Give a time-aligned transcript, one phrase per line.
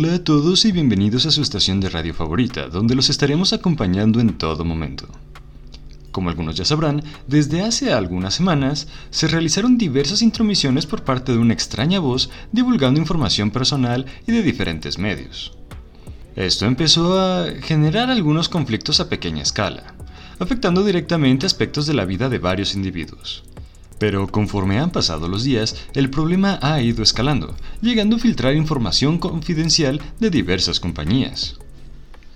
[0.00, 4.20] Hola a todos y bienvenidos a su estación de radio favorita, donde los estaremos acompañando
[4.20, 5.08] en todo momento.
[6.12, 11.38] Como algunos ya sabrán, desde hace algunas semanas se realizaron diversas intromisiones por parte de
[11.38, 15.58] una extraña voz divulgando información personal y de diferentes medios.
[16.36, 19.94] Esto empezó a generar algunos conflictos a pequeña escala,
[20.38, 23.42] afectando directamente aspectos de la vida de varios individuos.
[23.98, 29.18] Pero conforme han pasado los días, el problema ha ido escalando, llegando a filtrar información
[29.18, 31.56] confidencial de diversas compañías.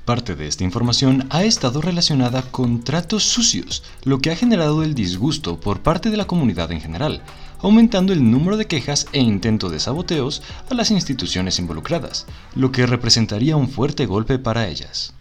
[0.05, 4.95] Parte de esta información ha estado relacionada con tratos sucios, lo que ha generado el
[4.95, 7.23] disgusto por parte de la comunidad en general,
[7.61, 12.27] aumentando el número de quejas e intentos de saboteos a las instituciones involucradas,
[12.57, 15.15] lo que representaría un fuerte golpe para ellas.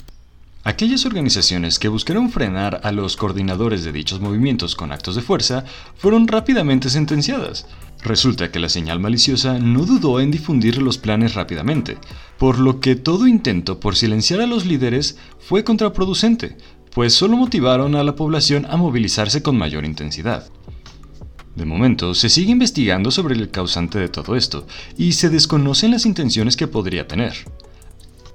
[0.63, 5.65] Aquellas organizaciones que buscaron frenar a los coordinadores de dichos movimientos con actos de fuerza
[5.95, 7.65] fueron rápidamente sentenciadas.
[8.03, 11.97] Resulta que la señal maliciosa no dudó en difundir los planes rápidamente,
[12.37, 16.57] por lo que todo intento por silenciar a los líderes fue contraproducente,
[16.93, 20.47] pues solo motivaron a la población a movilizarse con mayor intensidad.
[21.55, 26.05] De momento, se sigue investigando sobre el causante de todo esto, y se desconocen las
[26.05, 27.33] intenciones que podría tener.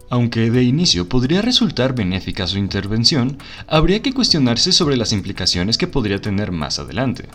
[0.08, 5.88] Aunque de inicio podría resultar benéfica su intervención, habría que cuestionarse sobre las implicaciones que
[5.88, 7.28] podría tener más adelante.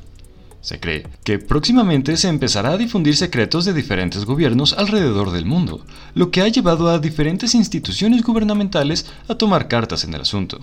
[0.62, 5.84] Se cree que próximamente se empezará a difundir secretos de diferentes gobiernos alrededor del mundo,
[6.14, 10.60] lo que ha llevado a diferentes instituciones gubernamentales a tomar cartas en el asunto.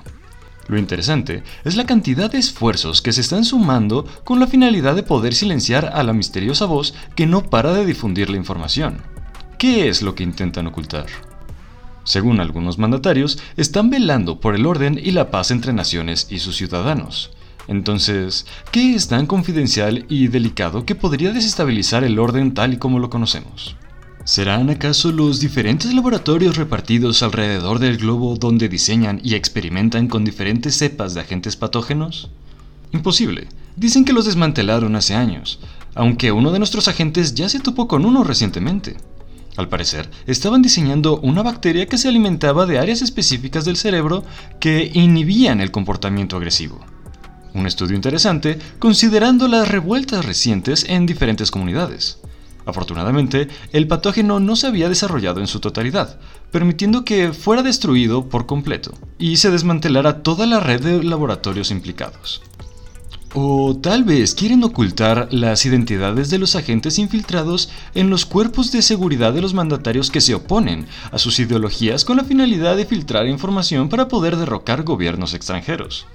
[0.68, 5.02] Lo interesante es la cantidad de esfuerzos que se están sumando con la finalidad de
[5.02, 8.98] poder silenciar a la misteriosa voz que no para de difundir la información.
[9.58, 11.06] ¿Qué es lo que intentan ocultar?
[12.08, 16.56] Según algunos mandatarios, están velando por el orden y la paz entre naciones y sus
[16.56, 17.32] ciudadanos.
[17.66, 22.98] Entonces, ¿qué es tan confidencial y delicado que podría desestabilizar el orden tal y como
[22.98, 23.76] lo conocemos?
[24.24, 30.78] ¿Serán acaso los diferentes laboratorios repartidos alrededor del globo donde diseñan y experimentan con diferentes
[30.78, 32.30] cepas de agentes patógenos?
[32.90, 33.48] Imposible.
[33.76, 35.60] Dicen que los desmantelaron hace años,
[35.94, 38.96] aunque uno de nuestros agentes ya se topó con uno recientemente.
[39.58, 44.22] Al parecer, estaban diseñando una bacteria que se alimentaba de áreas específicas del cerebro
[44.60, 46.78] que inhibían el comportamiento agresivo.
[47.54, 52.20] Un estudio interesante considerando las revueltas recientes en diferentes comunidades.
[52.66, 56.20] Afortunadamente, el patógeno no se había desarrollado en su totalidad,
[56.52, 62.42] permitiendo que fuera destruido por completo y se desmantelara toda la red de laboratorios implicados.
[63.34, 68.80] O tal vez quieren ocultar las identidades de los agentes infiltrados en los cuerpos de
[68.80, 73.26] seguridad de los mandatarios que se oponen a sus ideologías con la finalidad de filtrar
[73.26, 76.06] información para poder derrocar gobiernos extranjeros.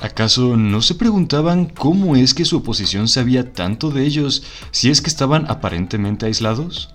[0.00, 5.02] ¿Acaso no se preguntaban cómo es que su oposición sabía tanto de ellos si es
[5.02, 6.88] que estaban aparentemente aislados?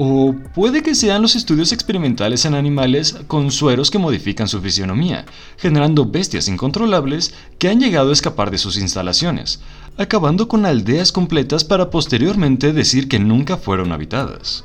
[0.00, 5.26] O puede que sean los estudios experimentales en animales con sueros que modifican su fisionomía,
[5.56, 9.58] generando bestias incontrolables que han llegado a escapar de sus instalaciones,
[9.96, 14.62] acabando con aldeas completas para posteriormente decir que nunca fueron habitadas.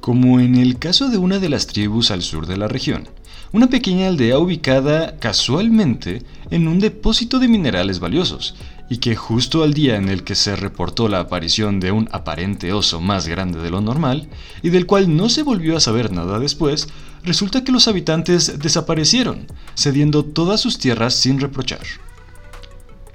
[0.00, 3.04] Como en el caso de una de las tribus al sur de la región,
[3.52, 8.56] una pequeña aldea ubicada casualmente en un depósito de minerales valiosos,
[8.88, 12.72] y que justo al día en el que se reportó la aparición de un aparente
[12.72, 14.28] oso más grande de lo normal,
[14.62, 16.88] y del cual no se volvió a saber nada después,
[17.22, 21.82] resulta que los habitantes desaparecieron, cediendo todas sus tierras sin reprochar.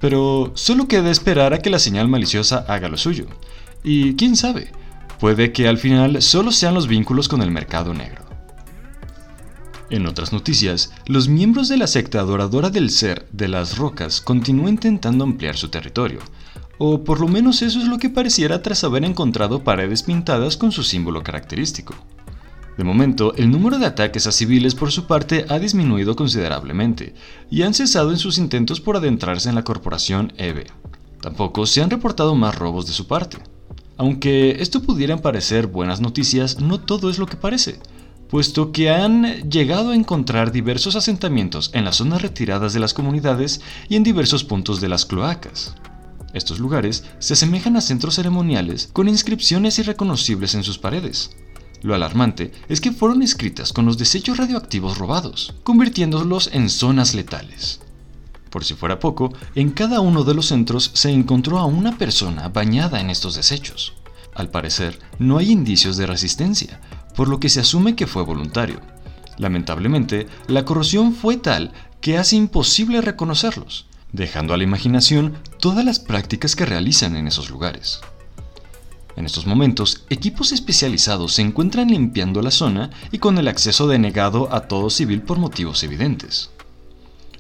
[0.02, 3.28] Pero solo queda esperar a que la señal maliciosa haga lo suyo,
[3.84, 4.72] y quién sabe,
[5.20, 8.29] puede que al final solo sean los vínculos con el mercado negro.
[9.90, 14.74] En otras noticias, los miembros de la secta adoradora del ser de las rocas continúan
[14.74, 16.20] intentando ampliar su territorio,
[16.78, 20.72] o por lo menos eso es lo que pareciera tras haber encontrado paredes pintadas con
[20.72, 21.96] su símbolo característico.
[22.78, 27.16] De momento, el número de ataques a civiles por su parte ha disminuido considerablemente,
[27.50, 30.68] y han cesado en sus intentos por adentrarse en la corporación EVE.
[31.20, 33.38] Tampoco se han reportado más robos de su parte.
[33.98, 37.80] Aunque esto pudieran parecer buenas noticias, no todo es lo que parece
[38.30, 43.62] puesto que han llegado a encontrar diversos asentamientos en las zonas retiradas de las comunidades
[43.90, 45.76] y en diversos puntos de las cloacas.
[46.34, 51.32] Estos lugares se asemejan a centros ceremoniales con inscripciones irreconocibles en sus paredes.
[51.82, 57.82] Lo alarmante es que fueron escritas con los desechos radioactivos robados, convirtiéndolos en zonas letales.
[58.52, 62.50] Por si fuera poco, en cada uno de los centros se encontró a una persona
[62.50, 63.94] bañada en estos desechos.
[64.36, 66.80] Al parecer, no hay indicios de resistencia,
[67.20, 68.80] por lo que se asume que fue voluntario.
[69.38, 76.00] Lamentablemente, la corrosión fue tal que hace imposible reconocerlos, dejando a la imaginación todas las
[76.00, 78.00] prácticas que realizan en esos lugares.
[79.18, 84.56] En estos momentos, equipos especializados se encuentran limpiando la zona y con el acceso denegado
[84.56, 86.52] a todo civil por motivos evidentes.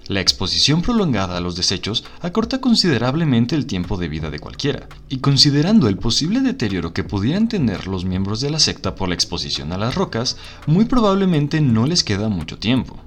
[0.09, 5.19] La exposición prolongada a los desechos acorta considerablemente el tiempo de vida de cualquiera, y
[5.19, 9.71] considerando el posible deterioro que pudieran tener los miembros de la secta por la exposición
[9.71, 12.99] a las rocas, muy probablemente no les queda mucho tiempo.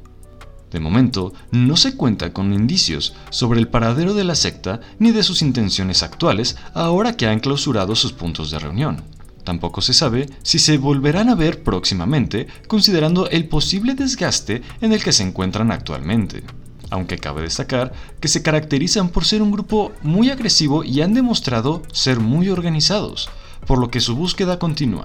[0.71, 5.25] De momento, no se cuenta con indicios sobre el paradero de la secta ni de
[5.25, 9.03] sus intenciones actuales ahora que han clausurado sus puntos de reunión.
[9.43, 15.03] Tampoco se sabe si se volverán a ver próximamente, considerando el posible desgaste en el
[15.03, 16.45] que se encuentran actualmente.
[16.93, 21.81] Aunque cabe destacar que se caracterizan por ser un grupo muy agresivo y han demostrado
[21.91, 23.31] ser muy organizados,
[23.67, 25.05] por lo que su búsqueda continúa.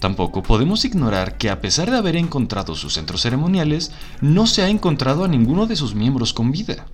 [0.00, 3.90] Tampoco podemos ignorar que a pesar de haber encontrado sus centros ceremoniales,
[4.20, 6.84] no se ha encontrado a ninguno de sus miembros con vida.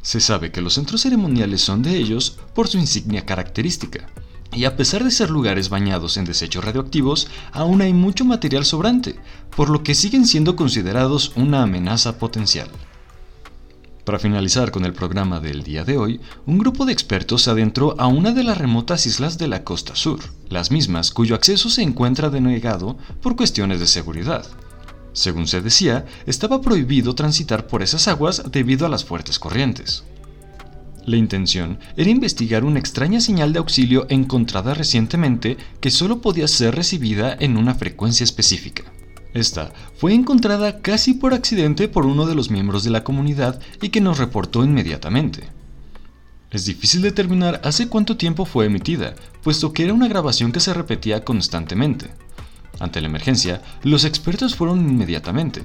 [0.00, 4.06] Se sabe que los centros ceremoniales son de ellos por su insignia característica,
[4.52, 9.16] y a pesar de ser lugares bañados en desechos radioactivos, aún hay mucho material sobrante,
[9.56, 12.70] por lo que siguen siendo considerados una amenaza potencial.
[14.10, 17.94] Para finalizar con el programa del día de hoy, un grupo de expertos se adentró
[17.96, 20.18] a una de las remotas islas de la costa sur,
[20.48, 24.44] las mismas cuyo acceso se encuentra denegado por cuestiones de seguridad.
[25.12, 30.02] Según se decía, estaba prohibido transitar por esas aguas debido a las fuertes corrientes.
[31.06, 36.74] La intención era investigar una extraña señal de auxilio encontrada recientemente que solo podía ser
[36.74, 38.82] recibida en una frecuencia específica.
[39.32, 43.90] Esta fue encontrada casi por accidente por uno de los miembros de la comunidad y
[43.90, 45.48] que nos reportó inmediatamente.
[46.50, 50.74] Es difícil determinar hace cuánto tiempo fue emitida, puesto que era una grabación que se
[50.74, 52.10] repetía constantemente.
[52.80, 55.62] Ante la emergencia, los expertos fueron inmediatamente.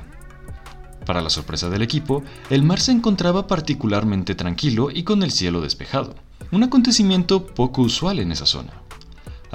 [1.06, 5.62] Para la sorpresa del equipo, el mar se encontraba particularmente tranquilo y con el cielo
[5.62, 6.14] despejado,
[6.52, 8.85] un acontecimiento poco usual en esa zona.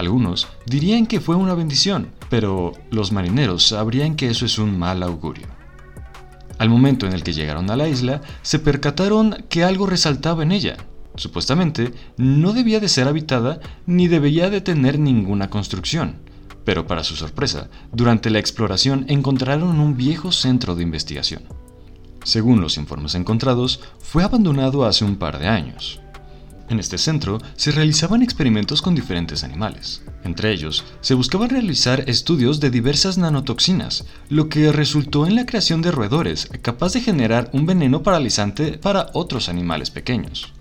[0.00, 5.02] Algunos dirían que fue una bendición, pero los marineros sabrían que eso es un mal
[5.02, 5.46] augurio.
[6.56, 10.52] Al momento en el que llegaron a la isla, se percataron que algo resaltaba en
[10.52, 10.78] ella.
[11.16, 16.16] Supuestamente, no debía de ser habitada ni debía de tener ninguna construcción.
[16.64, 21.42] Pero para su sorpresa, durante la exploración encontraron un viejo centro de investigación.
[22.24, 26.00] Según los informes encontrados, fue abandonado hace un par de años.
[26.70, 30.02] En este centro se realizaban experimentos con diferentes animales.
[30.22, 35.82] Entre ellos, se buscaban realizar estudios de diversas nanotoxinas, lo que resultó en la creación
[35.82, 40.52] de roedores capaz de generar un veneno paralizante para otros animales pequeños.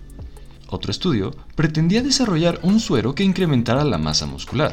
[0.66, 4.72] Otro estudio pretendía desarrollar un suero que incrementara la masa muscular,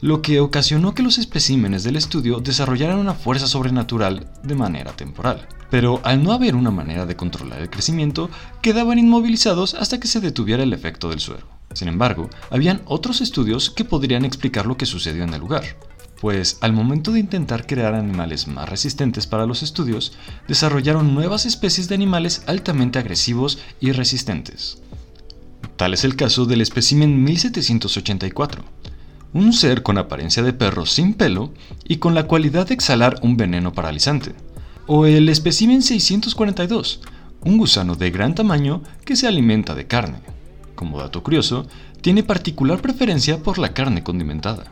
[0.00, 5.46] lo que ocasionó que los especímenes del estudio desarrollaran una fuerza sobrenatural de manera temporal.
[5.70, 8.28] Pero al no haber una manera de controlar el crecimiento,
[8.60, 11.46] quedaban inmovilizados hasta que se detuviera el efecto del suero.
[11.72, 15.62] Sin embargo, habían otros estudios que podrían explicar lo que sucedió en el lugar,
[16.20, 20.12] pues al momento de intentar crear animales más resistentes para los estudios,
[20.48, 24.82] desarrollaron nuevas especies de animales altamente agresivos y resistentes.
[25.76, 28.64] Tal es el caso del espécimen 1784,
[29.32, 33.36] un ser con apariencia de perro sin pelo y con la cualidad de exhalar un
[33.36, 34.34] veneno paralizante.
[34.92, 36.98] O el espécimen 642,
[37.44, 40.18] un gusano de gran tamaño que se alimenta de carne.
[40.74, 41.68] Como dato curioso,
[42.00, 44.64] tiene particular preferencia por la carne condimentada.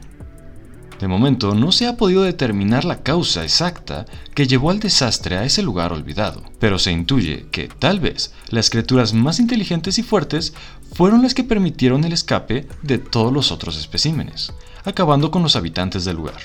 [0.98, 5.44] De momento no se ha podido determinar la causa exacta que llevó al desastre a
[5.44, 10.52] ese lugar olvidado, pero se intuye que tal vez las criaturas más inteligentes y fuertes
[10.94, 14.52] fueron las que permitieron el escape de todos los otros especímenes,
[14.84, 16.40] acabando con los habitantes del lugar.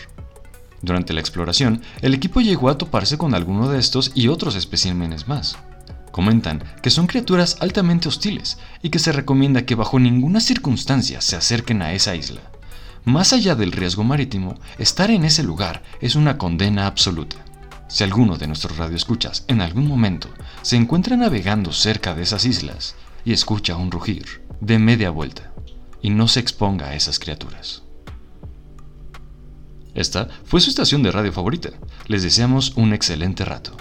[0.83, 5.29] Durante la exploración, el equipo llegó a toparse con alguno de estos y otros especímenes
[5.29, 5.55] más.
[6.11, 11.37] Comentan que son criaturas altamente hostiles y que se recomienda que bajo ninguna circunstancia se
[11.37, 12.41] acerquen a esa isla.
[13.05, 17.37] Más allá del riesgo marítimo, estar en ese lugar es una condena absoluta.
[17.87, 20.27] Si alguno de nuestros radioescuchas en algún momento
[20.63, 25.53] se encuentra navegando cerca de esas islas y escucha un rugir, de media vuelta
[26.01, 27.83] y no se exponga a esas criaturas.
[29.95, 31.69] Esta fue su estación de radio favorita.
[32.07, 33.77] Les deseamos un excelente rato.